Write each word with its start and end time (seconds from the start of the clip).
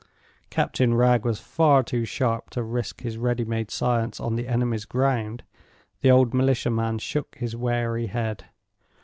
Captain 0.49 0.95
Wragge 0.95 1.23
was 1.23 1.39
far 1.39 1.83
too 1.83 2.05
sharp 2.05 2.49
to 2.49 2.63
risk 2.63 3.01
his 3.01 3.19
ready 3.19 3.45
made 3.45 3.69
science 3.69 4.19
on 4.19 4.35
the 4.35 4.47
enemy's 4.47 4.85
ground. 4.85 5.43
The 5.99 6.09
old 6.09 6.33
militia 6.33 6.71
man 6.71 6.97
shook 6.97 7.35
his 7.35 7.55
wary 7.55 8.07
head. 8.07 8.45